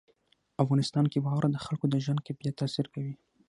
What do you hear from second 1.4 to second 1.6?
د